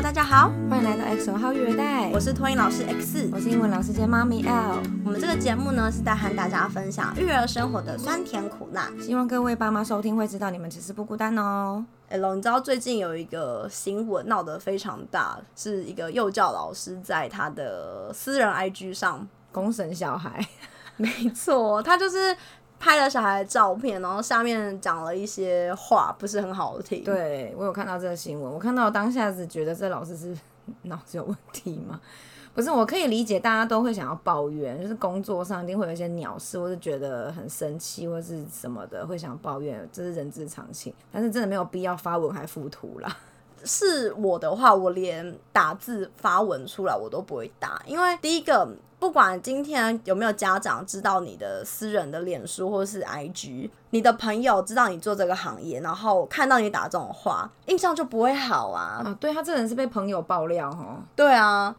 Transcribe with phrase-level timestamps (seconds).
[0.00, 4.78] Hello，大家好，欢迎来到 X 号育儿袋，我是托英老师 X，我是英文老师兼妈咪 L。
[5.04, 11.84] 我们这个节目呢是在和大家分享育儿生活的酸甜苦辣，希望各位爸妈收听会知道你们其实不孤单哦。
[12.08, 19.28] L，你知道最近有一个新闻闹得非常大，是一个幼教老师在他的私人 IG 上。
[19.52, 20.46] 公审小孩，
[20.96, 22.36] 没错，他就是
[22.80, 27.04] 拍了小孩的照片，然后下面讲了一些话，不是很好听。
[27.04, 30.34] 对我有看到这个新闻，我看到当下只觉得这老师是
[30.82, 32.00] 脑子有问题吗？
[32.52, 40.92] 不是，我可以理解大家都会想要抱怨，就是工作上一定会有一些鸟事，或是觉得很生气，或是什么的，会想抱怨，这是人之常情。
[41.12, 43.16] 但是真的没有必要发文还附图啦。
[43.64, 48.68] 是我的话，我连打字发文出来我都不会打，因为第一个，
[48.98, 59.02] 不管今天有没有家长知道你的私人的脸书或是 IG，你的朋友知道你做这个行业，然后看到你打这种话，印象就不会好啊。
[59.04, 61.74] 啊，对他这人是被朋友爆料哈，对啊，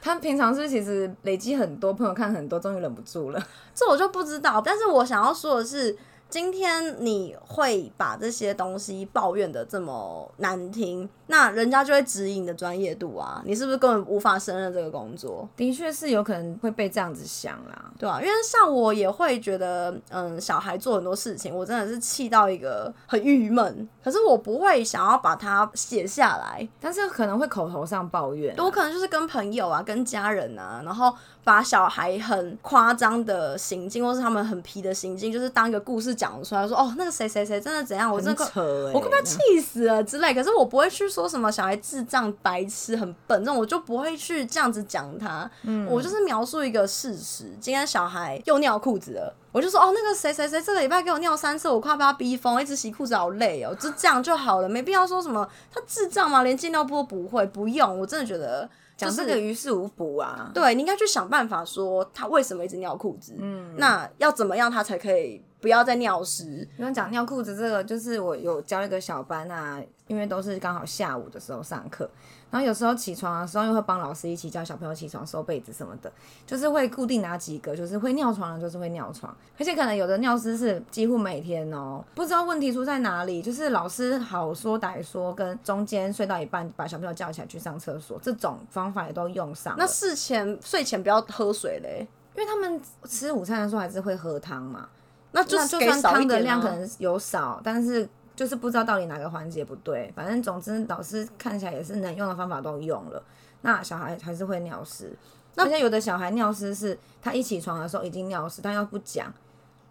[0.00, 3.42] 他平常是不是其实累积很多朋友看很多，终于忍不住了。
[3.74, 4.60] 这我就不知道。
[4.60, 5.96] 但是我想要说的是。
[6.28, 13.40] 今天你会把这些东西抱怨的这么难听，那人家就会指引你的专业度啊！
[13.44, 15.48] 你是不是根本无法胜任这个工作？
[15.56, 23.88] 的确是有可能会被这样子想啦，对啊，因为像我也会觉得，嗯，小孩做很多事情，我真的是气到一个很郁闷。
[24.02, 28.54] 可是我不会想要把它写下来，但是可能会口头上抱怨。
[28.58, 31.12] 我可能就是跟朋友啊、跟家人啊，然后
[31.44, 36.15] 把小孩很夸张的行径，或是他们很皮的行径，就是当一个故事。
[36.16, 38.44] 讲出来说哦，那个谁谁谁真的怎样，我真的
[38.92, 40.34] 我快要气死了之类。
[40.34, 45.48] 可是我不会去说什么小孩智障、白痴、很笨这种，我就不会去这样子讲他。
[45.62, 47.52] 嗯，我就是描述一个事实。
[47.60, 56.42] 今天小孩又尿裤子了，我就说哦，那个谁谁谁这个礼拜给我尿三次，我快被他逼疯，一直洗裤子好累哦，就这样就好了，没必要说什么他智障吗？
[56.42, 58.00] 连进尿布都不会，不用。
[58.00, 58.68] 我真的觉得。
[58.96, 60.50] 讲这个于事无补啊！
[60.54, 63.34] 对你应该去想办法说他为什么一直尿裤子。
[63.38, 66.66] 嗯，那要怎么样他才可以不要再尿湿？
[66.78, 72.10] 你讲尿裤子这个，就是我有教一个小班啊，因为都是刚好下午的时候上课。
[72.56, 76.10] 然后有时候起床的时候又会帮老师一起叫小朋友起床收被子什么的，
[76.46, 89.74] 就是会固定哪几个，就是会尿床的，就是会尿床，而且可能有的尿湿是几乎每天哦，不知道问题出在哪里，就是老师好说歹说，跟中间睡到一半把小朋友叫起来去上厕所，这种方法也都用上。
[89.76, 94.88] 那事前睡前不要喝水嘞，因为他们吃午餐的时候还是会喝汤嘛，
[95.32, 98.08] 那就就算汤的量可能有少，但是。
[98.36, 103.20] 就是不知道到底哪个环节不对，反正总之老师看起来也是能用的方法都用了，
[103.62, 105.16] 那小孩还是会尿湿。
[105.56, 109.32] 而且有的小孩尿湿是他一起床的时候已经尿湿，但又不讲，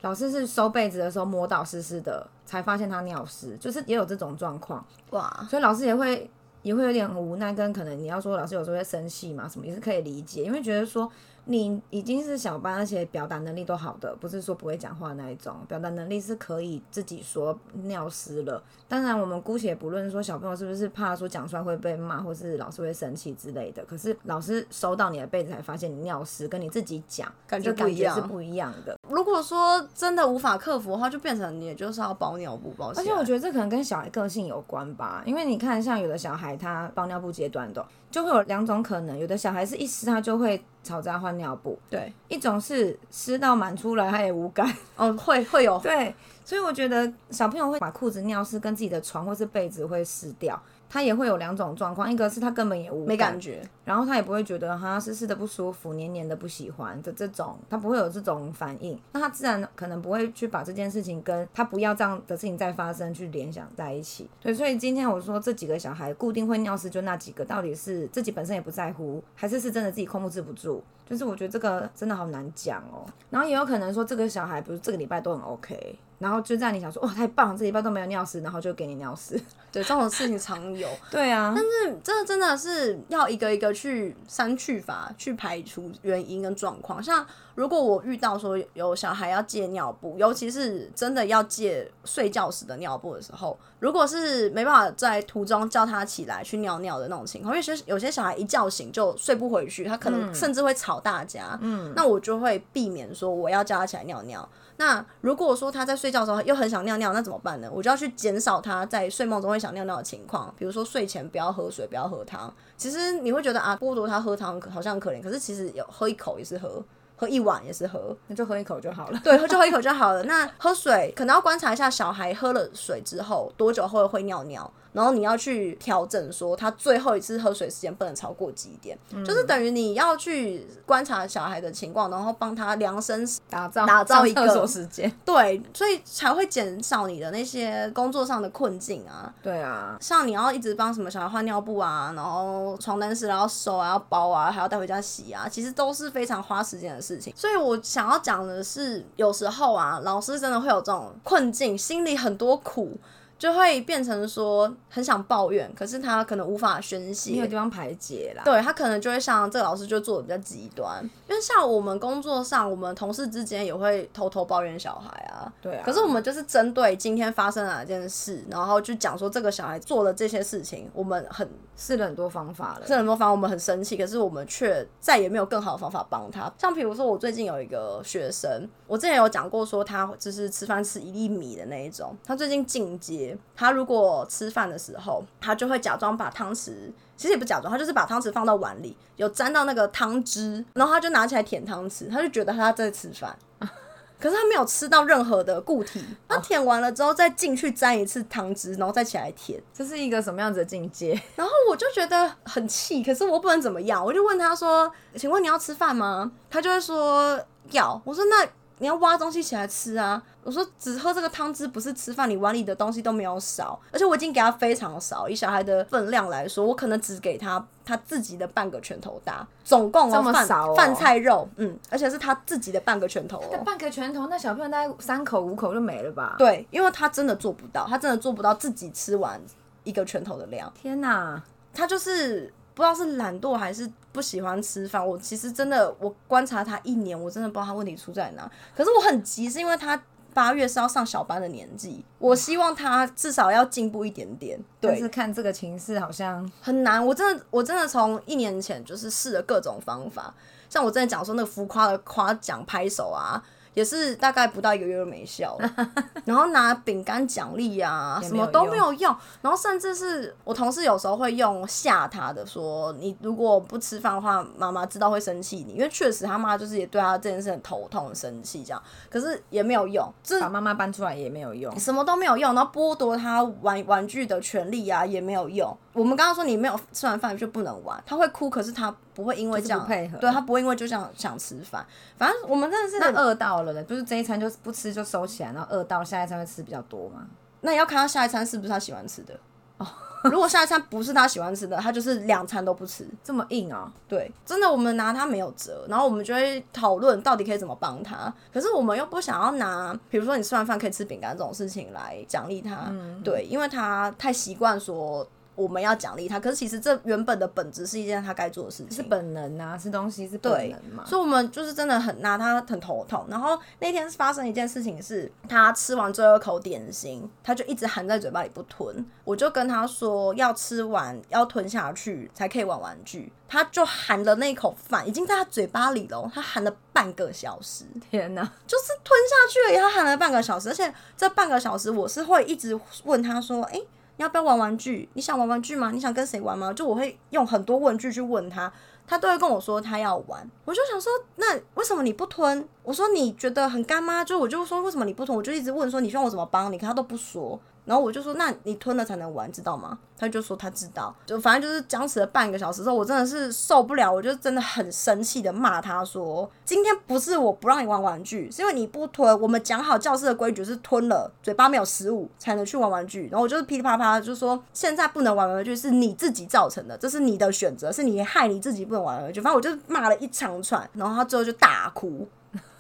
[0.02, 4.86] 老师是收被子的时候摸到湿湿的，才发现他尿湿，就是也有这种状况。
[5.10, 5.46] 哇！
[5.50, 6.30] 所以老师也会
[6.62, 11.12] 也会有点无奈，跟可能你要说老师有时候会生气嘛，什么也是可以理解，因为觉得说。
[11.48, 18.62] 你已经是小班，而且表达能力都好的，不是说不会讲话那一种，表达能力是可以自己说尿湿了。
[18.88, 23.86] 当然，我们姑且不论说小朋友是不是怕说讲出来会被骂，或是老师会生气之类的。
[23.86, 28.98] 可是老师收到你的被子才发现你尿湿，跟你自己讲感觉感觉是不一样的。
[29.08, 32.92] 如果说真的无法克服的话，就变成你就是要包尿布包。
[32.96, 37.86] 而且我觉得这可能跟小孩个性有关吧，因为你看像有的小孩他包尿布阶段的。
[38.16, 44.66] 就会有两种可能，有的小孩是一湿他就会吵架换尿布，对；一种是湿到满出来他也无感，
[44.96, 46.16] 哦，会会有， 对。
[46.46, 50.58] 所以我觉得小朋友会把裤子尿湿，跟自己的床或是被子会湿掉。
[50.90, 64.30] 他也会有两种状况，一个是他根本也无没感觉，然后他也不会觉得哈湿湿的不舒服、黏黏的不喜欢的这种，他不会有这种反应，那他自然可能不会去把这件事情跟他不要这样的事情再发生去联想在一起。
[64.40, 70.82] 对，所以今天我说这几个小孩固定会尿湿就那几个，到底是自己本身也不在乎，还是是真的自己控制不住？
[71.08, 73.06] 就是我觉得这个真的好难讲哦。
[73.30, 76.00] 然后也有可能说这个小孩不是这个礼拜都很 OK。
[76.26, 79.40] 然后就在你想说哇太棒，这一半都没有尿湿，然后就给你尿湿。
[79.72, 80.90] 对，这种事情常有。
[81.12, 87.04] 对啊，但是这真的是要一个一个去删去法去排除原因跟状况。
[87.04, 87.24] 像
[87.54, 101.56] 如果我遇到说有小孩要借尿布，尤其是真的要借睡觉时的尿布的时候，如果是没办法在途中叫他起来去尿尿的那种情况，因为有些有些小孩一觉醒就睡不回去，他可能甚至会吵大家。
[101.62, 104.50] 嗯，那我就会避免说我要叫他起来尿尿。
[104.78, 107.70] 那如果说他在睡觉的时候又很想尿尿，那怎么办呢？
[107.72, 112.54] 我就要去减少他在睡梦中会想尿尿的情况，比如说睡前不要喝水，不要喝汤。
[112.76, 116.84] 其实你会觉得啊，剥夺他喝汤好像很可怜，可是其实有喝一口也是喝，
[117.16, 119.22] 喝一碗也是喝，那就喝一口就好了。
[119.24, 120.24] 对，就喝一口就好了。
[120.24, 124.70] 那喝水可能要观察一下小孩喝了水之后多久后会尿尿。
[124.96, 135.12] 然后你要去调整说他最后一次喝水时间不能超过几点，就是等于你要去观察小孩的情况，然后帮他量身打造打造一个上厕所时间。
[135.26, 139.34] 对，所以才会减少你的那些工作上的困境啊。
[139.44, 147.34] 对啊，像你要一直帮什么小孩换尿布啊，然后床单湿了要收啊，要包啊，还要带回家洗啊，其实都是非常花时间的事情。
[147.36, 152.98] 所以我想要讲的是，有时候啊，老师真的会有这种困境，心里很多苦。
[153.38, 158.44] 就会变成说很想抱怨，可是他可能无法宣泄，没有地方排解啦。
[158.46, 165.52] 对他可能就会像这个老师就做的比较极端，因为像我们工作上，我们同事之间也会偷偷抱怨小孩啊。
[165.62, 165.84] 对啊。
[165.86, 176.52] 可是我们就是针对今天发生哪件事，然后就讲说这个小孩做了这些事情，我们很试了很多方法了，试了很多方法，我们很生气，可是我们却再也没有更好的方法帮他。
[176.58, 183.25] 像比如说，我最近有一个学生，我之前有讲过说他就是吃饭吃一粒米的那一种，他最近进阶，
[183.56, 186.72] 他如果吃饭的时候，他就会假装把汤匙，
[187.16, 193.38] 其实也不假装，他就是把汤匙放到碗里，有沾到那个汤汁，然后他就拿起来舔汤匙，他就觉得他在吃饭，
[194.20, 196.04] 可是他没有吃到任何的固体。
[196.28, 201.20] 他舔完了之后，再进去沾一次汤汁，然后再起来舔，这是一个什么样子的境界？
[201.36, 207.40] 然后我就觉得很气，可是我不能怎么样，我就问他说：“请问你要吃饭吗？”他就会说
[207.72, 208.02] 要。
[208.04, 208.48] 我说：“那。”
[208.80, 210.22] 你要挖东西起来吃啊！
[210.44, 226.36] 我说只喝这个汤汁不是吃饭，你碗里的东西都没有少，而且我已经给他非常少，以小孩的分量来说，我可能只给他他自己的半个拳头大，总共这么少饭菜肉，嗯，而且是他自己的半个拳头哦，半个拳头，那小朋友大概三口五口就没了吧？
[226.38, 229.42] 对，因为他真的做不到，他真的做不到自己吃完
[229.84, 230.72] 一个拳头的量。
[230.80, 231.42] 天哪，
[231.74, 233.92] 他就是不知道是懒惰还是。
[234.16, 238.50] 不喜欢吃饭，我其实真的，我观察他一年，我真的不知道他问题出在哪。
[238.74, 240.02] 可是我很急，是因为他
[240.34, 244.58] 八月是要上小班的年纪，我希望他至少要进步一点点。
[244.80, 247.06] 对，是看这个情势好像很难。
[247.06, 250.34] 我真的，我真的从一年前就是试了各种方法，
[250.70, 253.44] 像我之前讲说那个浮夸的夸奖拍手啊。
[253.76, 255.72] 也是大概不到一个月就没效了，
[256.26, 270.12] 然后拿饼干奖励啊，什么都没有用，然后甚至是我同事有时候会用吓他的，说你如果不吃饭的话，妈妈知道会生气你，因为确实他妈就是也对他这件事很头痛、很生气这样，可是也没有用，
[270.42, 275.78] 把妈妈搬出来也没有用，什么都没有用，然后剥夺他玩玩具的权利啊也没有用。
[275.96, 281.86] 我们刚刚说你没有吃完饭就不能玩，他会哭，可是他不会因为这样配合，对他不会因为就这样想吃饭。
[282.18, 287.26] 反正我们真的是那饿到了的，就是这一餐就不吃就收起来，然后饿到下一餐会吃比较多嘛。
[287.62, 289.34] 那你要看他下一餐是不是他喜欢吃的
[289.78, 289.88] 哦。
[290.26, 293.90] 如果下一餐不是他喜欢吃的，他就是两餐都不吃，这么硬啊？
[294.06, 298.34] 对，真的我们拿他没有辙，然后我们就会讨论到底可以怎么帮他。
[298.52, 302.92] 可是我们又不想要拿，比如说你吃完饭可以吃饼干这种事情来奖励他，
[303.24, 305.26] 对，因为他太习惯说。
[305.56, 313.26] 我们要奖励他，可是其实这原本的本质是一件他该做的事情，是本能啊，吃东西是本能嘛，所以我们就是真的很拿他很头痛。
[313.30, 333.80] 然后那天发生一件事情是，他吃完最后一口点心，他就一直含在嘴巴里不吞，我就跟他说要吃完要吞下去才可以玩玩具，他就含了那口饭已经在他嘴巴里了，他含了半个小时，天哪，就是吞下去了，他含了半个小时，而且这半个小时我是会一直问他说，哎。
[333.80, 335.10] 你你要不要玩玩具？
[335.14, 335.92] 你想玩玩具吗？
[335.92, 336.72] 你想跟谁玩吗？
[336.72, 338.72] 就我会用很多问句去问他，
[339.06, 340.50] 他都会跟我说他要玩。
[340.64, 342.68] 我就想说，那为什么你不吞？
[342.84, 344.24] 我说你觉得很干吗？
[344.24, 345.38] 就我就说为什么你不吞？
[345.38, 347.60] 我就一直问说你希望我怎么帮你，可他都不说。
[347.86, 349.98] 然后我就说，那你吞了才能玩，知道吗？
[350.18, 359.40] 他就说他知道，就反正就是僵持了半个小时之后，我真的是受不了，我就真的很生气的骂他说，今天不是我不让你玩玩具，是因为你不吞。
[359.40, 363.28] 我们讲好教室的规矩是吞了，嘴巴没有食物才能去玩玩具。
[363.30, 369.42] 然后我就是噼里啪啪就说，现在不能玩玩具是你自己造成的，这是你的选择，是你害你自己不能玩玩具。
[369.42, 372.28] 反正我就骂了一长串，然后他最后就大哭。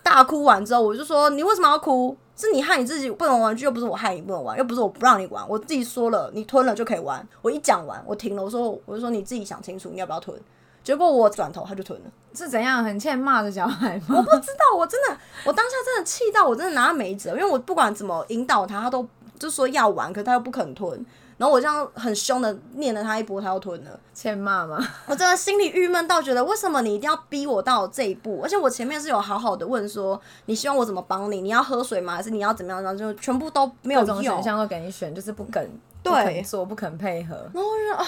[0.01, 2.15] 大哭完之后，我就说你为什么要哭？
[2.35, 7.25] 是你害你自己不能玩具，又不是我害你不能玩，又不是我不让你玩，我自己说了，你吞了就可以玩。
[7.41, 10.37] 我一讲完，我停了，我说我就说你自己想清楚，你要不要吞？
[10.83, 14.17] 结果我转头他就吞了，是怎样很欠骂的小孩吗？
[14.17, 19.07] 我不知道，我真的，我当下真的气到我真的拿他没辙，因为我不管怎么引导他，他都
[19.39, 21.03] 就说要玩，可他又不肯吞。
[21.37, 24.77] 然后我这样很凶的念了他一波，他又吞了，欠骂吗？
[25.05, 28.39] 我真的心里郁闷到觉得，为什么你一定要逼我到这一步？
[28.41, 31.41] 而且我前面是有好好的问说，你希望我怎么帮你？
[31.41, 32.15] 你要喝水吗？
[32.15, 32.81] 还是你要怎么样？
[32.81, 35.69] 然后就全部都没有用，选项都给你选，就是不肯，
[36.01, 37.35] 对，做不肯配合。
[37.53, 38.07] 然后就啊，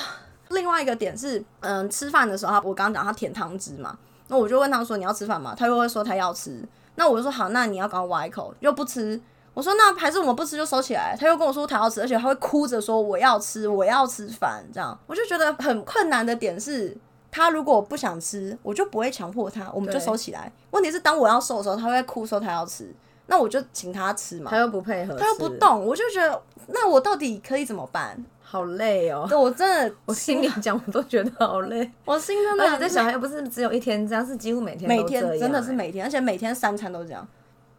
[0.49, 3.97] 另外一个点是，嗯，吃饭的时候，我刚刚讲他舔汤汁嘛，
[4.29, 5.53] 那我就问他说你要吃饭吗？
[5.57, 6.63] 他又会说他要吃，
[6.95, 9.19] 那我就说好，那你要赶快挖一口，又不吃。
[9.57, 11.17] 我说那还是我们不吃就收起来。
[11.19, 14.63] 他又跟我说他要吃，而且他会哭着说我要吃，我要吃饭。
[14.71, 16.95] 这样我就觉得很困难的点是，
[17.31, 20.51] 他如果不想吃，我就不会强迫他，我们就收起来。
[20.69, 22.93] 问题是当我要收的时候，他会哭说他要吃，
[23.25, 24.57] 那我就请他吃嘛他。
[24.59, 28.23] 又不配合，他又不，动，我就觉得那我到底可以怎么办？
[28.43, 29.25] 好累哦。
[29.27, 31.91] 对我真的， 我心里讲，我都觉得好累。
[32.05, 37.27] 我心真的而且这小孩又不是只有一天这样，是几乎每天每天真的是每天，而且每天三餐都这样。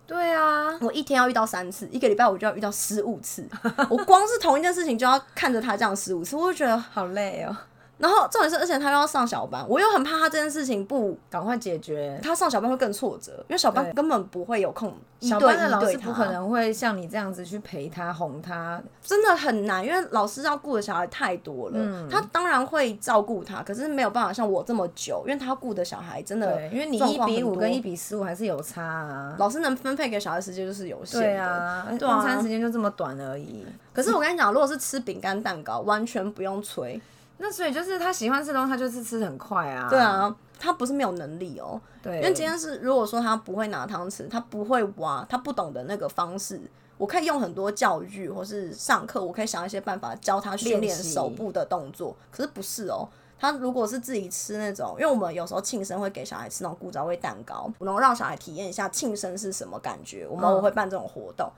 [0.08, 3.46] 对啊，我一天要遇到三次，一个礼拜我就要遇到十五次。
[3.90, 6.78] 我光是同一件事情就要看着他这样十五次，我就觉得。
[6.78, 7.54] 好累哦，
[7.98, 12.18] 然后重点是，而且他又要上小班，我又很怕他这件事情不，赶快解决。
[12.22, 21.74] 他上小班会更挫折，因为小班根本不会有空一对小班的一，老师不可能会像你这样子去陪他、哄他，真的很难，因为老师要顾的小孩太多了。
[21.76, 29.34] 嗯他当然会照顾他，可是没有办法像我这么久，因为他顾的小孩真的，因为你一比五跟一比十五还是有差啊。
[29.38, 31.26] 老师能分配给小孩时间就是有限的。
[31.26, 33.66] 对啊，对啊用餐时间就这么短而已。
[33.92, 37.00] 可是我跟你讲，如果是吃饼干蛋糕，完全不用催。
[37.38, 39.88] 那所以就是他喜欢吃东西，他就是吃很快啊。
[39.88, 46.60] 对，啊，他不是没有能力哦、对，因为今天是如果说他不会拿汤匙，他不会挖，他不懂得那个方式，
[46.96, 52.16] 我可以用很多教育或是上课，我可以想一些办法教他训练练手部的动作。
[52.32, 61.48] 可是不是哦、他如果是自己吃那种，因为我们有时候庆生会给小孩吃那种古早味蛋糕，能够让小孩体验一下庆生是什么感觉，我们会办这种活动。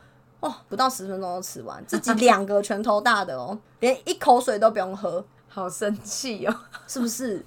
[0.40, 5.25] 哦，不到十分钟就吃完，自己两个拳头大的哦，连一口水都不用喝。
[5.50, 6.57] 好生气哦。
[6.88, 7.38] 是不是？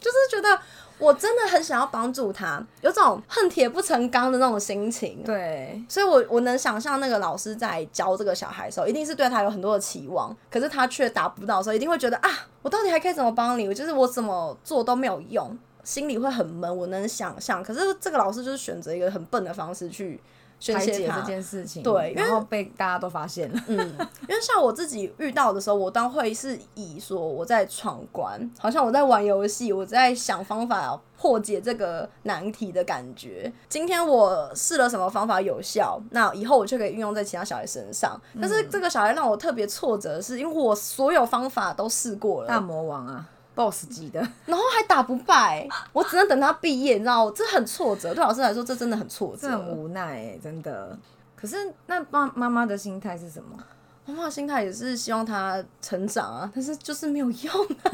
[0.00, 0.60] 就是觉得
[0.98, 5.22] 我真的很想要帮助他，有种恨铁不成钢的那种心情。
[5.24, 13.66] 对，所以我我能想象那个老师在教这个小孩的时候，一定是对他有很多的期望，可是他却达不到的时候，一定会觉得啊，我到底还可以怎么帮你？
[13.66, 16.74] 我就是我怎么做都没有用，心里会很闷。
[16.76, 20.20] 我能想象，可是这个老师就是选择一个很笨的方式去
[20.60, 21.30] 宣泄他排解这。
[21.30, 23.60] 件事情，对然后被大家都发现了。
[23.68, 23.78] 嗯，
[24.28, 33.52] 因为像我自己遇到的时候，我当会是以说我在闯关，好像我在玩游戏，我在想方法破解这个难题的感觉。
[33.68, 38.20] 今天我试了什么方法有效，那以后我就可以运用在其他小孩身上。
[38.40, 47.32] 但是这个小孩让我特别挫折的是，因为我所有方法都试过了大，魔王啊，BOSS 级的， 然后还打不败，我只能等他毕业，你知道吗？
[47.34, 49.48] 这很挫折，对老师来说这真的很挫折。
[49.48, 50.96] 这很无奈欸、真的。
[51.36, 53.56] 可是那妈妈妈的心态是什么？
[54.10, 57.90] 妈妈的心态也是希望他成长啊，但是就是没有用啊，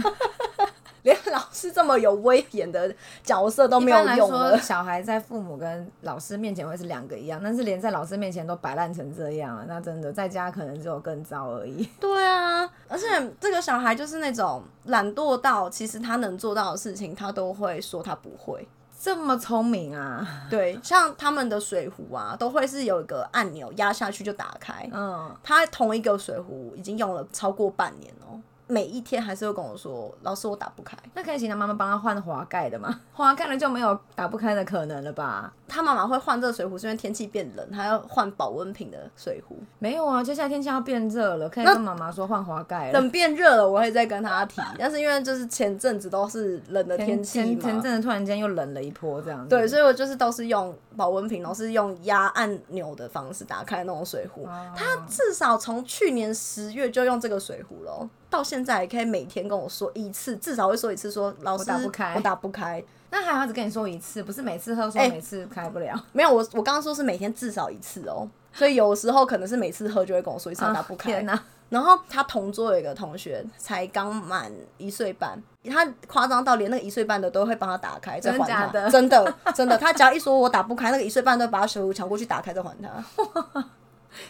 [1.02, 2.92] 连老师这么有威严的
[3.23, 4.58] 角色都没有用了。
[4.58, 11.88] 小孩在父母跟老师面前会是两个一样，但是连在老师面前都摆烂成这样了，那真的在家可能只有更糟而已。
[12.00, 13.06] 对啊，而且
[13.40, 18.66] 这个小孩就是那种懒惰到，其实他能做到的事情，他都会说他不会。
[18.98, 20.26] 这么聪明啊！
[20.50, 24.88] 对，像他们的水壶啊，都会是有一个按钮压下去就打开。
[24.92, 33.00] 嗯，他同一个水壶已经用了超过半年哦，每一天还是会跟我说：“老师，我打不开。”那可以请他妈妈帮他换滑盖的吗？
[33.14, 35.52] 滑盖了就没有打不开的可能了吧？
[35.68, 39.56] 他妈妈会换这个水壶，是因为天气变冷，他要换保温瓶的水壶。
[39.78, 42.92] 没有啊，接下来天气要变热了，可以跟妈妈说换滑盖了。
[42.92, 44.61] 等变热了，我会再跟他提。
[44.78, 49.49] 但是因为就是前阵子都是冷的天气前前，阵子突然间又冷了一波这样子。
[49.49, 54.44] 对，所以我就是都是用保温瓶，然后是用压按钮的方式打开那种水壶。
[54.44, 62.82] 哦他至少从去年十月就用这个水壶了哦，到现在也可以每天跟我说一次，至少会说一次说老师打不开我打不开。
[63.10, 65.94] 那还好，只跟你说一次，不是每次喝说哎每次开不了。
[66.12, 71.12] 没有，我我刚刚说是每天至少一次哦，所以有时候可能是每次喝就会跟我说一次我打不开。
[71.12, 71.40] 天哪！
[71.68, 75.37] 然后他同桌有一个同学才刚满一岁半，
[75.68, 78.44] 他夸张到连那个一岁半的都会帮他打开，再还他。
[78.44, 83.64] 真假的真的真的，他只要一说我打不开，那个一岁半都把他水壶抢过去打开再还他。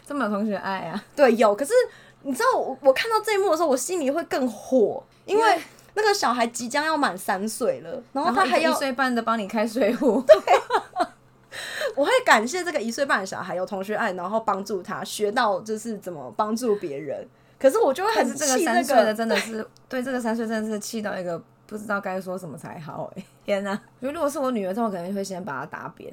[0.07, 1.05] 这么有同学爱啊！
[1.15, 1.55] 对，有。
[1.55, 1.73] 可是
[2.23, 5.61] 你知道我我看到这一幕的时候，我心里会更火，因为
[5.95, 10.25] 那个小孩即将要满三岁了，然后他还要一岁半的帮你开水壶，
[11.97, 17.27] 我会感谢这个一岁半的小孩有同学爱，然后帮助他学到就是怎么帮助别人。
[17.59, 23.81] 可是我就会很气、那個这个气三岁的，真的是对这个三岁真的是气到一个不知道该说什么才好哎、天哪！
[24.01, 26.13] 如果是我女儿，这我可能会先把她打扁。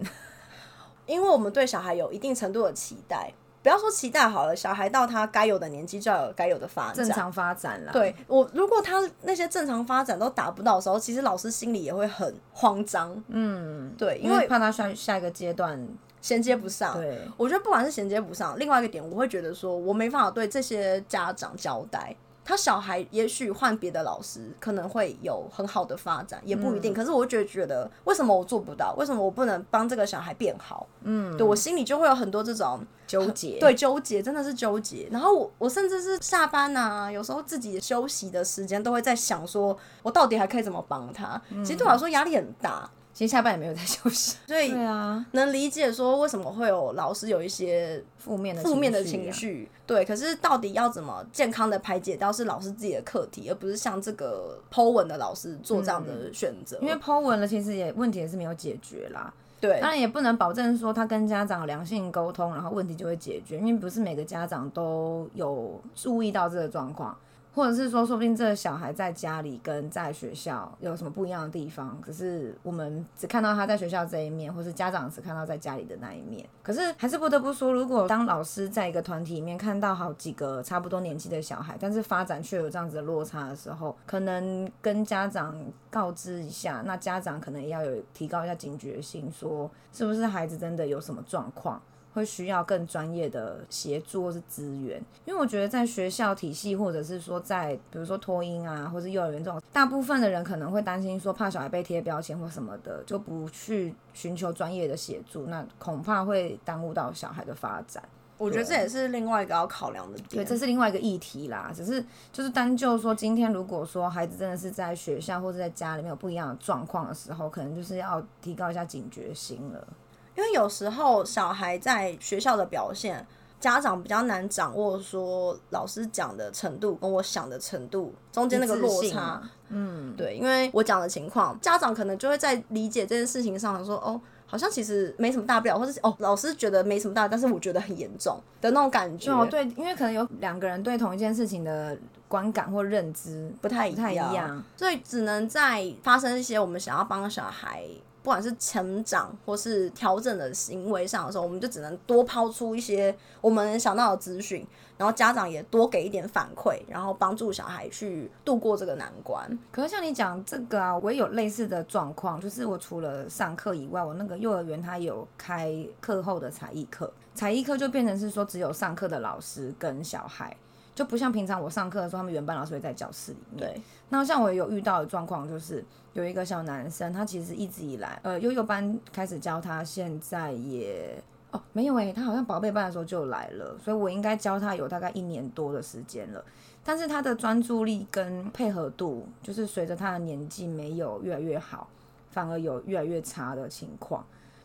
[1.05, 6.95] 因为我们对小孩有一定程度的期待，不要说期待好了，小孩到他该有的年纪就要有该有的发展。
[6.95, 15.81] 正常发展啦。，对我，如果他那些正常发展都达不到的时候，其实老师心里也会很慌张，嗯，对，因为怕他下下一个阶段，
[16.21, 16.93] 衔接不上。
[16.95, 22.13] 对，我觉得不管是衔接不上，另外一个点，我会觉得说我没办法对这些家长交代，
[22.45, 26.93] 他小孩也许换别的老师可能会有很好的发展，也不一定。
[26.93, 28.93] 可是我就觉得，为什么我做不到？
[28.97, 30.87] 为什么我不能帮这个小孩变好？
[31.03, 35.07] 嗯，对我心里就会有很多这种纠结，对纠结真的是纠结。
[35.11, 41.41] 然后我我甚至是下班啊，有时候自己休息的时间都会在想，说我到底还可以怎么帮他？
[41.63, 42.89] 其实对我来说压力很大。
[43.13, 49.69] 其实下班也没有在休息， 所以对啊，能理解说为什么会有老师有一些负面的负面的情绪。
[49.85, 56.79] 对，可是到底要怎么健康的排解掉，是老师自己的课题，而不是像这个 Po 文的老师做这样的选择。
[56.81, 59.31] 因为 Po 文了，其实也问题也是没有解决啦。
[59.61, 67.15] 对，当然也不能保证说他跟家长良性沟通，然后问题就会解决，因为不是每个家长都有注意到这个状况。
[67.55, 76.43] 或者是说，说不定这个小孩在家里跟在学校有什么不一样的地方，可是我们只看到他在学校这一面，或是家长只看到在家里的那一面。
[76.63, 85.55] 可是还是不得不说，如果当老师在一个团体里面看到好几个差不多年纪的小孩，但是发展却有这样子的落差的时候，可能跟家长
[85.91, 91.79] 告知一下，那家长可能也要有提高一下警觉性，说是不是孩子真的有什么状况。
[92.13, 108.03] 会需要更专业的协助或是资源，因为我觉得在学校体系，或者是说在比如说托婴啊，或是幼儿园这种，大部分的人可能会担心说怕小孩被贴标签或什么的，就不去寻求专业的协助，那恐怕会耽误到小孩的发展。
[108.37, 110.43] 我觉得这也是另外一个要考量的点。
[110.43, 111.71] 对，这是另外一个议题啦。
[111.73, 119.87] 只是就是单就说，今天如果说孩子真的是在学校或者在家里面有不一样的状况的时候，可能就是要提高一下警觉心了。
[120.35, 123.25] 因为有时候小孩在学校的表现，
[123.59, 129.41] 家长比较难掌握，说老师讲的程度跟我想的程度中间那个落差。
[129.69, 139.31] 嗯，对，因为我讲的情况，家长可能就会在理解这件事情上说，哦，好像其实没什么大不了，或者哦，老师觉得没什么大，但是我觉得很严重的那种感觉。
[139.31, 141.97] 哦，对，因为可能有两个人对同一件事情的
[142.27, 147.85] 观感或认知不太不太一样，所以只能在发生一些我们想要帮小孩。
[148.23, 154.65] 不管是成长或是调整的行为上的时候，我们就只能多抛出一些我们想到的资讯，
[154.97, 159.45] 然后家长也多给一点反馈，然后帮助小孩去度过这个难关。
[159.73, 170.55] 可是像你讲这个啊，我也有类似的状况，就是我除了上课以外，我那个幼儿园它有开课后的才艺课，才艺课就变成是说只有上课的老师跟小孩。
[170.95, 173.59] 就不像平常我上课的时候，他们原班老师会在教室里面。
[173.59, 173.81] 对。
[174.09, 186.43] 那像我有遇到的状况，就是有一个小男生，他其实一直以来，呃，悠悠班开始教他，现在也哦没有诶，他好像宝贝班的时候就来了，所以我应该教他有大概一年多的时间了。
[186.83, 191.87] 但是他的专注力跟配合度，就是随着他的年纪没有越来越好，
[192.29, 194.23] 反而有越来越差的情况。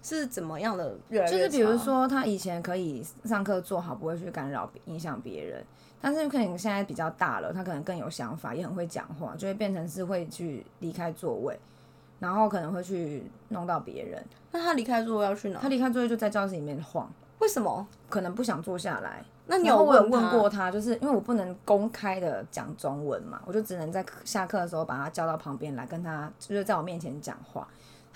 [0.09, 0.95] 是怎么样的？
[1.11, 5.63] 越来越就是比如说，他以前可以上课做好，不会去干扰、影响别人。
[6.01, 11.59] 但是可能现在比较大了，他可能更有想法，也很会讲话，就会变成是会去离开座位，
[12.19, 14.25] 然后可能会去弄到别人。
[14.53, 15.59] 那他离开座位要去哪？
[15.61, 17.11] 他离开座位就在教室里面晃。
[17.41, 17.87] 为什么？
[18.09, 19.23] 可能不想坐下来。
[19.47, 20.71] 那你有问问过他？
[20.71, 27.67] 就是因为我不能公开的讲中文嘛，我就只能在下课的时候把他叫到旁边来，跟他就是在我面前讲话。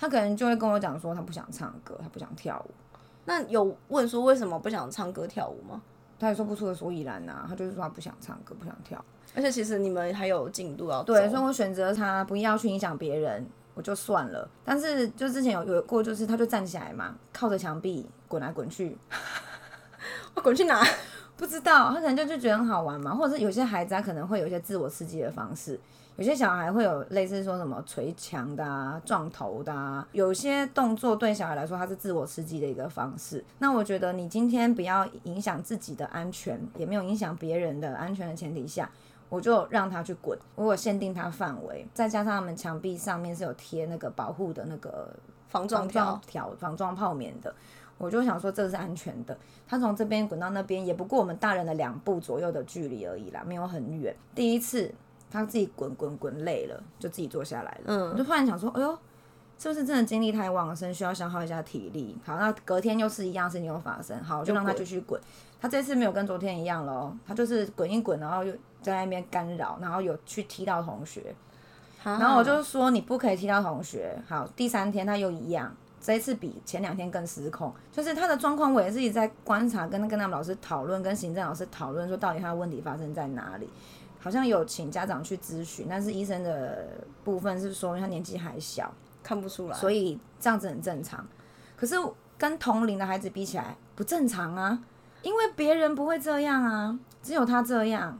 [0.03, 2.71] 他可能就会跟我讲说，他不想唱歌，他不想跳舞。
[3.23, 5.81] 那有问说为什么不想唱歌跳舞吗？
[6.19, 9.01] 他也说不出个所以然呐，他就是说他不想唱歌，不想跳。
[9.33, 14.45] 而且其实你们还有进度要对，所以我选择他不要去影响别人，我就算了。
[14.65, 18.97] 但是就之前有有过，就是他就站起来嘛，靠着墙壁滚来滚去。
[20.35, 20.85] 我滚去哪？
[21.37, 25.79] 不知道，他可能就就觉得很好玩嘛，或者是有些孩子他可能会有一些自我刺激的方式。
[26.15, 33.43] 有些小孩会有类似说什么捶墙的啊、撞头的啊，有些动作对小孩来说，它是自我刺激的一个方式。
[33.57, 38.87] 那我觉得你今天不要影响自己的安全，也没有影响别人的安全的前提下，
[39.27, 40.37] 我就让他去滚。
[40.53, 45.09] 我有限定他范围，再加上他们墙壁上面是有贴那个保护的那个
[45.49, 46.21] 防撞条、
[46.59, 47.51] 防撞泡棉的，
[47.97, 49.35] 我就想说这是安全的。
[49.67, 54.15] 他从这边滚到那边，也不过我们大人的两步左右的距离而已啦，没有很远。
[54.35, 54.93] 第一次。
[55.33, 57.81] 他自己滚滚滚累了，就自己坐下来了。
[57.87, 58.95] 嗯，我就突然想说，哎呦，
[59.57, 62.15] 是不是真的精力太旺盛，需要消耗一下体力？
[62.23, 65.19] 好，那隔天又是一样事情又发生，好，就让他继续滚。
[65.59, 71.33] 他这次没有跟昨天一样了，他就是滚一滚，然后又在那边干扰，然后有去踢到同学。
[72.03, 74.21] 然后我就说你不可以踢到同学。
[74.27, 77.73] 好，第三天他又一样，这一次比前两天更失控。
[77.93, 83.69] 就是他的状况，我也是一直在观察，跟跟他们老师讨论，跟行政老师讨论，说到底他的问题发生在哪里。
[84.23, 86.87] 好像有请家长去咨询，但是医生的
[87.25, 88.89] 部分是说他年纪还小，
[89.21, 91.27] 看不出来，所以这样子很正常。
[91.75, 91.95] 可是
[92.37, 94.81] 跟同龄的孩子比起来不正常啊，
[95.23, 98.17] 因为别人不会这样啊，只有他这样。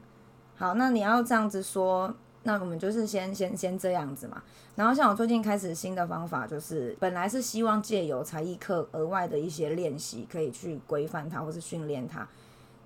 [0.56, 4.42] 好，那你要这样子说，那我们就是先先先这样子嘛。
[4.76, 12.28] 然后像我最近开始新的方法，就是本来是希望借由才艺课额外的一些练习，可以去规范他或是训练他。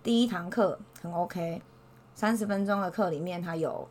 [0.03, 1.61] 第一堂课很 OK，
[2.19, 3.87] 三十分钟的课里面，他有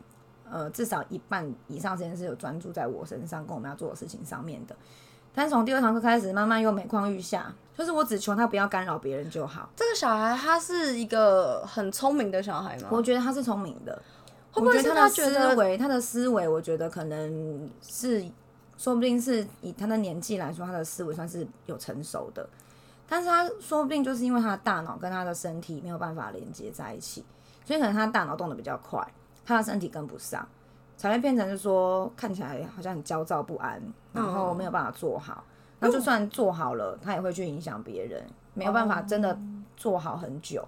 [0.50, 4.76] 呃至少一半以上时间是有专注在我身上跟我们要做的事情上面的。
[5.34, 9.70] 但是从第二堂课开始，慢慢又每况愈下，就是我只求他不要干扰别人就好。
[9.74, 12.88] 这个小孩他是一个很聪明的小孩吗？
[12.90, 13.98] 我觉得他是聪明的。
[14.52, 15.78] 会不会是他的他觉得思维？
[15.78, 18.22] 他的思维，我觉得可能是，
[18.76, 22.46] 说不定是以他的年纪来说，他的思维算是有成熟的。
[23.08, 27.24] 但是他说不定就是因为他的大脑跟他的身体没有办法连接在一起，
[27.68, 29.06] 所以可能他大脑动得比较快，
[29.44, 30.48] 他的身体跟不上，
[30.96, 33.78] 才会变成是说看起来好像很焦躁不安，
[34.14, 35.44] 然后没有办法做好。
[35.78, 39.38] 那就算做好了，他也会去影响别人，没有办法真的
[39.76, 40.66] 做好很久。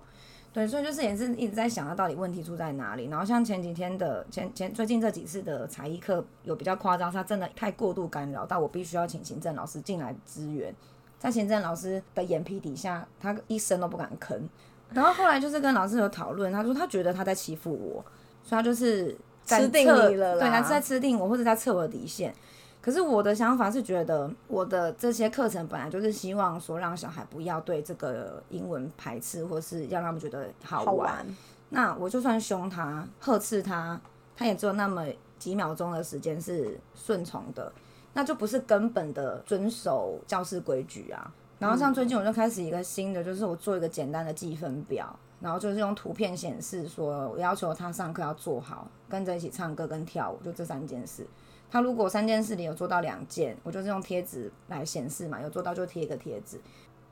[0.53, 3.07] 对，所以就是也是一直在想他到底问题出在哪里。
[3.07, 10.75] 然后像前几天的前前最近这几次的才艺课有比较夸张，他真的太过度干扰到我必须要请行政老师进来支援。
[11.19, 14.39] 在行政老师的眼皮底下，他一声都不敢吭。
[14.93, 18.05] 然后后来就是跟老师有讨论，他说他觉得他在欺负我，
[18.43, 22.35] 所以他就是在吃定了啦对，他是在吃定我，或者在测我的底线。
[22.83, 30.93] 可是我的想法是觉得，我的这些课程本来就是希望说让小孩不要对这个英文排斥，或是让他们觉得好好。
[30.93, 31.27] 玩，
[31.69, 34.01] 那我就算凶他、呵斥他，
[34.35, 35.05] 他也只有那么
[35.39, 37.71] 几秒钟的时间是顺从的，
[38.15, 41.31] 那就不是根本的遵守教室规矩啊。
[41.61, 51.25] 然后像最近我就开始一个新的，就是我做一个简单的计分表，然后就是用图片显示说，我要求他上课要做好，跟着一起唱歌跟跳舞，就这三件事。
[51.71, 56.57] 他如果三件事里有做到两件，我就是用贴纸来显示嘛，有做到就贴一个贴纸；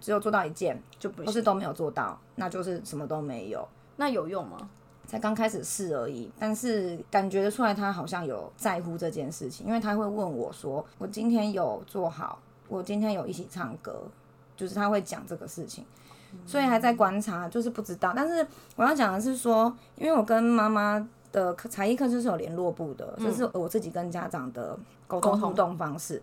[0.01, 3.69] 只有做到一件，就不或是都没有做到，那就是什么都没有。
[3.97, 4.71] 那有用吗？
[5.07, 14.03] 才刚开始试而已，但是感觉得出来他好像有在乎这件事情，因为他会问我说：“我今天有做好，我今天有一起唱歌。”
[14.59, 15.85] 就是他会讲这个事情，
[16.45, 18.13] 所以还在观察，就是不知道。
[18.15, 18.45] 但是
[18.75, 26.21] 我要讲的是说，因为我跟妈妈的课才艺课就是有联络部的，就是我自己跟家长的沟通互动方式。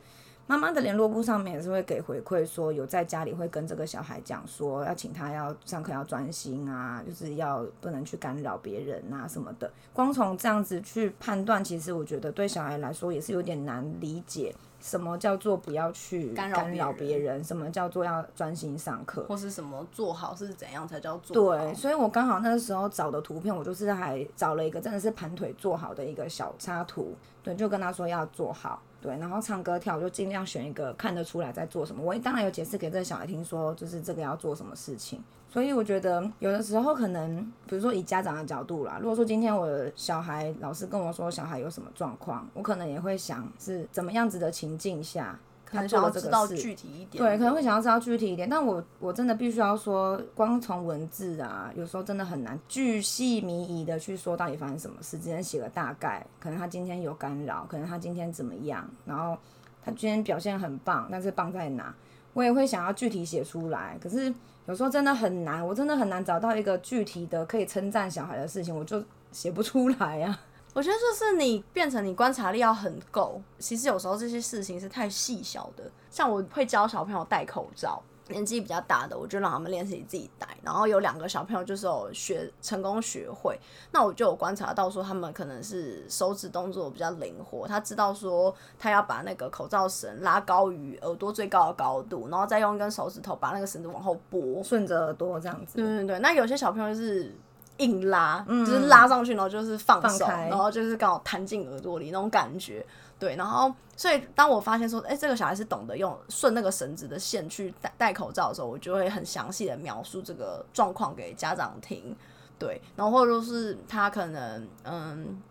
[0.48, 9.72] 妈妈的联络部上面也是会给回馈，说有在家里会跟这个小孩讲说，要请他要上课要专心啊，就是要不能去干扰别人啊什么的。
[9.92, 19.26] 光从这样子去判断，其实我觉得对小孩来说也是有点难理解，什么叫做不要去干扰别人人，什么叫做要专心上课。
[19.28, 21.66] 或是什么做好是怎样才叫做好？
[21.66, 32.02] 对，所以我刚好那个时候找的图片，我就是还找了一个真的是盘腿做好的一个小插图，对，就跟他说要做好，对，然后唱歌跳舞就尽量选一个看得出来在做什么。
[32.02, 35.24] 我当然有解释给这个小孩听说，就是这个要做什么事情。
[35.48, 45.40] 所以我觉得有的时候可能，比如说以家长的角度啦，如果说今天我的小孩老师跟我说小孩有什么状况，我可能也会想是怎么样子的情境下。
[45.76, 47.24] 可能想要知道具体一点。
[47.24, 56.26] 对，可能会想要知道具体一点，但我我真的必须要说，光从文字啊，有时候真的很难巨细靡遗的去说到底发生什么事，只能写个大概。
[56.40, 59.38] 可能他今天有干扰，可能他今天怎么样，然后
[59.84, 61.94] 他今天表现很棒，但是棒在哪？
[62.34, 64.34] 我也会想要具体写出来，可是
[64.66, 70.40] 有时候真的很难，我真的很难找到一个具体的可以称赞小孩的事情，我就写不出来啊。
[70.76, 73.42] 我觉得就是你变成你观察力要很够。
[73.58, 80.46] 其实有时候这些事情是太细小的，像我会教小朋友戴口罩，年纪比较大的，我就让他们练习自己戴。
[80.62, 83.58] 然后有两个小朋友就是有学成功学会，
[83.94, 97.34] 那我就有观察到说他们可能是手指动作比较灵活，他知道说他要把那个口罩绳拉高于耳朵最高的高度，然后再用一根手指头把那个绳子往后拨，顺着耳朵这样子，对对对，那有些小朋友就是
[97.78, 102.86] 硬拉，就是拉上去，然后就是放手，然后就是刚好弹进耳朵里那种感觉。
[103.18, 112.16] 对，然后所以当我发现说，哎、这个小孩是懂得用顺那个绳子的线去戴戴口罩的时候，我就会很详细的描述这个状况给家长听。
[112.60, 115.42] 对，然后或者说是他可能嗯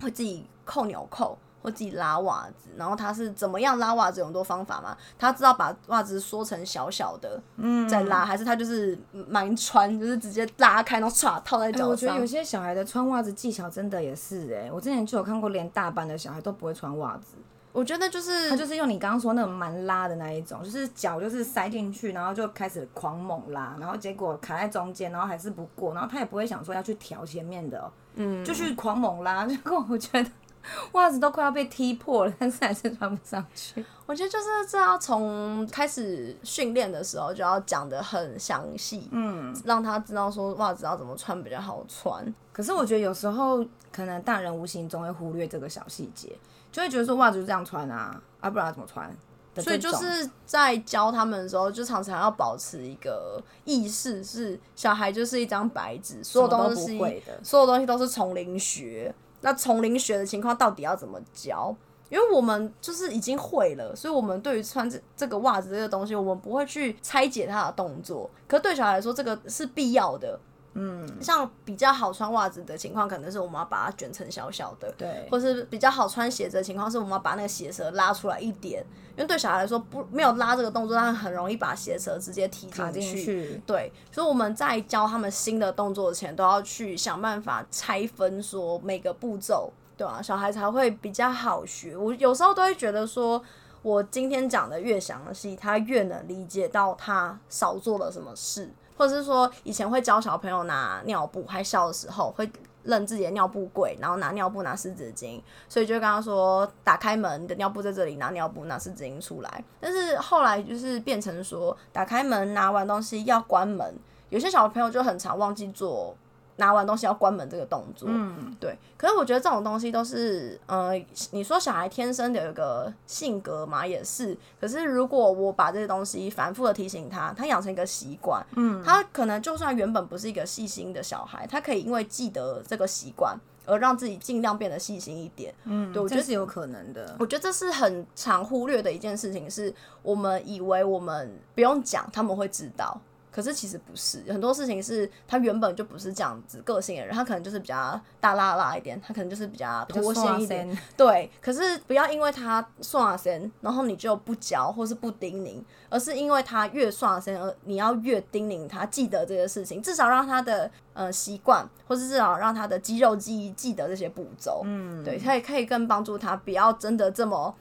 [0.00, 1.36] 会自己扣纽扣。
[1.62, 4.20] 或自己拉袜子，然后他是怎么样拉袜子？
[4.20, 4.96] 有很多方法嘛。
[5.18, 11.88] 他知道把袜子缩成小小的，嗯，再拉，还是他就是蛮穿，就是直接拉开，然后唰套在哎、脚上。
[11.88, 17.36] 我觉得有些小孩的穿袜子技巧真的也是哎、我之前就有看过，连大班的小孩都不会穿袜子，
[17.72, 30.30] 我觉得就是他就是用你刚刚说那种蛮拉的那一种，就是脚就是塞进去，然后就开始狂猛拉，然后结果卡在中间，然后还是不过，然后他也不会想说要去调前面的、哦，嗯，就去狂猛拉， 结果我觉得
[30.92, 33.84] 袜子都快要被踢破了，但是还是穿不上去。
[34.06, 42.34] 我觉得就是这要从开始训练的时候就要讲的很详细，嗯，让他知道说袜子要怎么穿比较好穿。
[42.52, 46.36] 可是我觉得有时候可能大人无形中会忽略这个小细节，
[46.72, 49.14] 就会觉得说袜子就这样穿啊，啊不然怎么穿？
[49.56, 56.96] 所以就是在教他们的时候，就常常要保持一个意识，是小孩就是一张白纸，所有东西，
[57.42, 59.12] 所有东西都是从零学。
[59.40, 61.74] 那从零学的情况到底要怎么教？
[62.10, 68.30] 因为我们就是已经会了，所以我们对于穿这这个袜子这个东西，我们不会去拆解它的动作。
[68.46, 70.40] 可对小孩来说，这个是必要的。
[70.74, 78.84] 嗯，像比较好穿袜子的情况，可能是我们要把它卷成小小的，对，或是比较好穿鞋子的情况，是我们要把那个鞋舌拉出来一点。
[79.16, 83.60] 因为对小孩来说，不没有拉这个动作，他很容易把鞋舌直接踢进去。
[83.66, 90.22] 对，所以我们在教他们新的动作前，都要去想办法拆分，说每个步骤，对吧？
[90.22, 91.96] 小孩才会比较好学。
[91.96, 93.42] 我有时候都会觉得说，
[93.82, 98.70] 我今天讲的越详细，他越能理解到他少做了什么事。
[98.98, 102.50] 或者是说，以前会教小朋友拿尿布，还小的时候会
[102.82, 109.64] 认自己的尿布柜，然后拿尿布拿湿纸巾，所以就跟他说，打开门，你的尿布在这里，拿尿布拿湿纸巾出来。
[109.80, 113.94] 但是后来就是变成说，打开门拿完东西要关门，
[114.30, 116.16] 有些小朋友就很常忘记做。
[116.58, 118.76] 拿完东西要关门这个动作，嗯，对。
[118.96, 120.92] 可是我觉得这种东西都是，呃，
[121.30, 124.36] 你说小孩天生的有一个性格嘛，也是。
[124.60, 137.14] 可是如果我把这些东西反复的提醒他，他养成一个习惯，嗯，他可能就算原本不是一个细心的小孩，他可以因为记得这个习惯而让自己尽量变得细心一点，嗯，对，我觉得是有可能的。
[137.20, 143.00] 我觉得这是很常忽略的一件事情，是我们以为我们不用讲，他们会知道。
[143.38, 150.78] 可是其实不是，很多事情是他原本就不是这样子个性的人，他可能就是比较大拉拉一点，他可能就是比较脱线一点。
[150.96, 164.62] 对，可是不要因为他算先，然后你就不教或是不叮咛，而是因为他越算先，而你要越叮咛他记得这些事情，至少让他的呃习惯，或是至少让他的肌肉记忆记得这些步骤。
[164.64, 167.54] 嗯，对，他也可以更帮助他，不要真的这么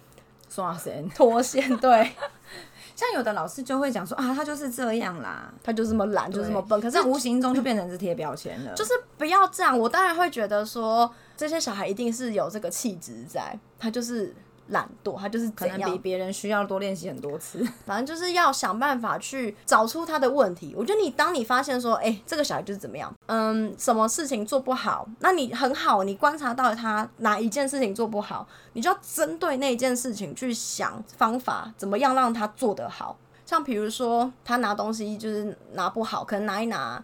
[0.50, 1.78] 刷先 脱线。
[1.78, 2.14] 对。
[2.98, 8.74] 像有的老师就会讲说啊，他就是这样啦，他就这么懒，就这么笨，可是无形中就变成是贴标签了。
[8.74, 14.36] 就是不要这样，我当然会觉得说，这些小孩一定是有这个气质在，他就是。
[14.68, 17.66] 懒惰，他就是可能比别人需要多练习很多次。
[17.86, 20.74] 反正就是要想办法去找出他的问题。
[20.78, 33.18] 我觉得你当你发现说，哎，这个小孩就是怎么样，嗯，什么事情做不好，那你很好，你观察到他哪一件事情做不好，你就要针对那一件事情去想方法，怎么样让他做得好。
[33.46, 37.02] 像比如说他拿东西就是拿不好，可能拿一拿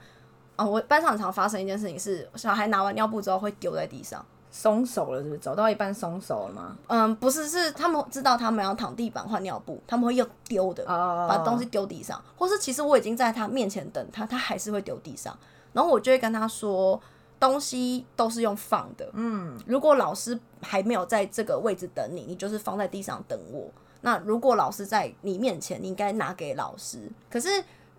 [0.58, 4.24] 啊，我班上常发生一件事情是，小孩拿完尿布之后会丢在地上。
[4.56, 6.78] 松手了，是不是走到一半松手了吗？
[6.86, 15.36] 嗯，不是，是他们知道他们要躺地板换尿布，他们会又丢的，把东西丢地上，或是其实我已经在他面前等他，他还是会丢地上，
[15.74, 17.02] 然后我就会跟他说，
[17.40, 23.66] 东西都是用放的，嗯，如果老师还没有在这个位置等你，你就是放在地上等我。
[24.02, 27.12] 那如果老师在你面前，你应该拿给老师。
[27.28, 27.50] 可是。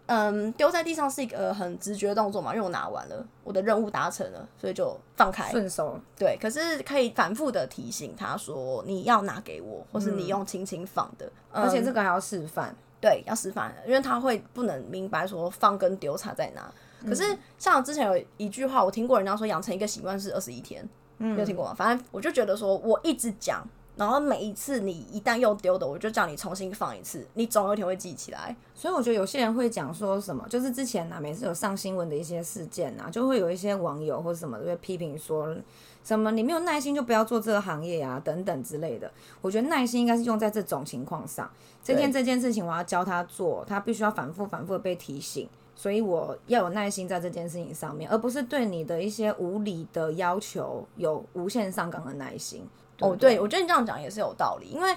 [0.07, 5.99] 嗯，丢在地上是一个很直觉的动作嘛，因为我拿完了，我的任务达成了，所以就放开，顺手。
[6.17, 12.75] 对，可是可以反复的提醒他说，你要拿给我，或是你用轻轻放的，而且这个还要示范。
[13.01, 16.73] 对，要示范，因为他会不能明白说放跟丢差在哪。
[17.07, 20.87] 可是像之前有一句话，我听过人家说，养成一个习惯是二十一天，
[21.19, 21.75] 嗯，有听过吗？
[21.75, 23.67] 反正我就觉得说，我一直讲。
[23.97, 28.55] 然后每一次你一旦又丢的，我就叫你重新放一次，你总有一天会记起来。
[28.75, 35.55] 所以我觉得有些人会讲说什么，就是之前啊，每次有上新闻的一些事件啊，就会有一些网友或者什么会批评说，
[36.03, 39.11] 什么你没有耐心就不要做这个行业啊，等等之类的。
[39.41, 41.49] 我觉得耐心应该是用在这种情况上。
[41.83, 52.67] 今天这件事情我要教他做，他必须要反复反复的被提醒，所以我要有耐心在这件事情上面，而不是对你的一些无理的要求有无限上纲的耐心。
[53.01, 54.97] 哦，对，我觉得你这样讲也是有道理，因为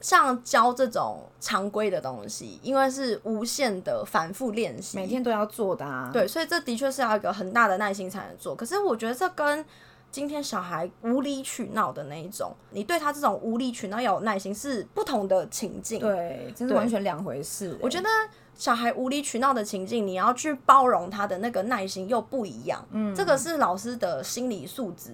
[0.00, 6.10] 像教这种常规的东西，因为是无限的反复练习，每天都要做的啊。
[6.12, 8.54] 对，所以这的确是要一个很大的耐心才能做。
[8.54, 9.64] 可是我觉得这跟
[10.10, 16.00] 今天小孩无理取闹的那一种，你对他这种无理取闹要有耐心，是不同的情境。
[16.00, 17.76] 对，这是完全两回事。
[17.82, 18.08] 我觉得
[18.54, 22.82] 小孩无理取闹的情境，你要去包容他的那个耐心又不一样。
[22.92, 25.12] 嗯，这个是老师的心理素质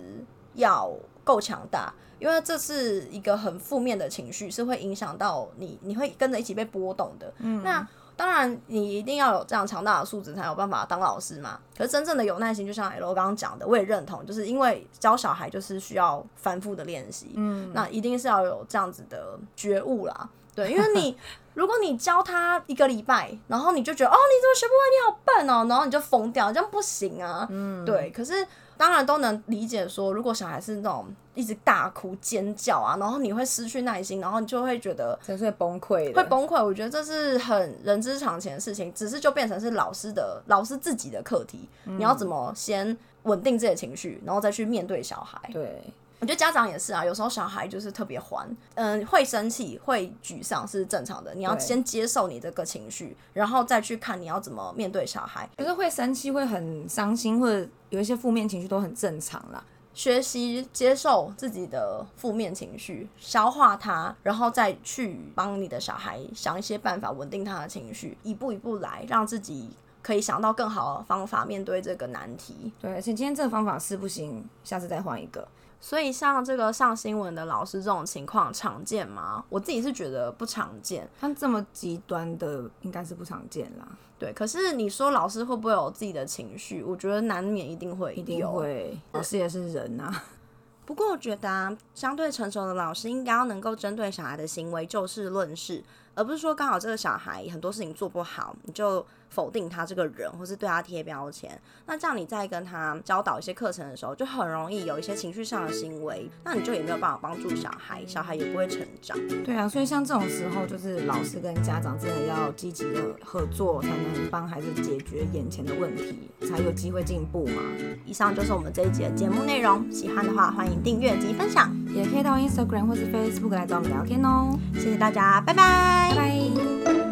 [0.53, 0.92] 要
[1.24, 1.92] 够强大。
[2.18, 7.33] 因为这是一个很负面的情绪，是会影响到你，你会跟着一起被波动的。
[7.38, 11.59] 嗯，那当然，你一定要有这样强大的素质，才有办法当老师嘛。
[11.77, 20.29] 可是真正的有耐心，就像 L 刚刚讲的，我也认同，就是因为教小孩就是需要反复的练习，嗯，那一定是要有这样子的觉悟啦。
[20.55, 21.16] 对，因为你
[21.55, 24.79] 如果你教他一个礼拜，然后你就觉得哦，你怎么学不会？
[24.92, 27.44] 你好笨哦，然后你就疯掉，这样不行啊。
[27.50, 28.12] 嗯，对。
[28.12, 36.64] 可是当然都能理解说，如果小孩是那种一直大哭尖叫啊，然后你会失去耐心，然后你就会觉得真是崩溃，会崩溃。
[36.64, 45.38] 我觉得这是很人之常情的事情，只是就变成是老师的老师自己的课题，你要怎么先稳定自己的情绪，然后再去面对小孩。
[45.52, 45.82] 对。
[46.20, 51.35] 我觉得家长也是啊，有时候小孩就是特别欢，嗯，会生气、会沮丧是正常的。
[51.35, 55.48] 你要先接受你这个情绪，然后再去看你要怎么面对小孩。
[55.57, 59.62] 可是会生气、会很伤心，或者有一些负面情绪都很正常啦。
[59.92, 69.70] 学习接受自己的负面情绪，消化它，然后再去帮你的小孩想一些办法稳定他的情绪，一步一步来，让自己
[70.04, 72.70] 可以想到更好的方法面对这个难题。
[72.78, 75.48] 对，而且今天这个方法是不行，下次再换一个。
[75.80, 79.44] 所以像这个上新闻的老师这种情况常见吗？
[79.48, 81.08] 我自己是觉得不常见。
[81.20, 83.86] 像这么极端的，应该是不常见啦。
[84.18, 86.82] 对，可是你说老师会不会有自己的情绪？
[86.82, 88.98] 我觉得难免一定会，一定会。
[89.12, 90.10] 老师也是人呐。
[90.86, 95.82] 不过我觉得啊，相对成熟的老师应该要能够针对小孩的行为就事论事，
[96.14, 99.04] 而不是说刚好这个小孩很多事情做不好，你就。
[99.35, 109.18] 否定他这个人，或是对他贴标签，那这样你在跟他教导一些课程的时候，就很容易有一些情绪上的行为，那你就也没有办法帮助小孩，小孩也不会成长。
[109.44, 117.62] 对啊，所以像这种时候，就是老师跟家长真的要积极的合作，才能帮孩子解决眼前的问题，才有机会进步嘛。
[118.07, 124.57] 以上就是我们这一集的节目内容，喜欢的话欢迎订阅及分享，也可以到 Instagram 或是 Facebook 来找我们聊天哦。
[124.75, 127.03] 谢谢大家，拜拜，拜拜。